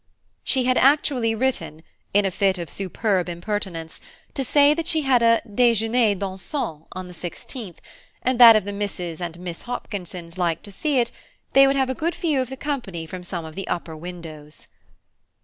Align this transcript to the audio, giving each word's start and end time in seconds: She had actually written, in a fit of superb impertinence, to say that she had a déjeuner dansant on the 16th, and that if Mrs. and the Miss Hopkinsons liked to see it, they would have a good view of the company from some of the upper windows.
She 0.43 0.63
had 0.63 0.79
actually 0.79 1.35
written, 1.35 1.83
in 2.11 2.25
a 2.25 2.31
fit 2.31 2.57
of 2.57 2.71
superb 2.71 3.29
impertinence, 3.29 4.01
to 4.33 4.43
say 4.43 4.73
that 4.73 4.87
she 4.87 5.01
had 5.01 5.21
a 5.21 5.43
déjeuner 5.47 6.17
dansant 6.17 6.87
on 6.93 7.07
the 7.07 7.13
16th, 7.13 7.77
and 8.23 8.39
that 8.39 8.55
if 8.55 8.63
Mrs. 8.65 9.21
and 9.21 9.35
the 9.35 9.39
Miss 9.39 9.61
Hopkinsons 9.65 10.39
liked 10.39 10.63
to 10.63 10.71
see 10.71 10.97
it, 10.97 11.11
they 11.53 11.67
would 11.67 11.75
have 11.75 11.91
a 11.91 11.93
good 11.93 12.15
view 12.15 12.41
of 12.41 12.49
the 12.49 12.57
company 12.57 13.05
from 13.05 13.23
some 13.23 13.45
of 13.45 13.53
the 13.53 13.67
upper 13.67 13.95
windows. 13.95 14.67